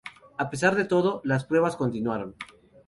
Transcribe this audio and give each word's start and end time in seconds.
A 0.43 0.49
pesar 0.49 0.73
de 0.75 0.83
todo, 0.85 1.21
las 1.23 1.45
pruebas 1.45 1.75
continuaron. 1.75 2.33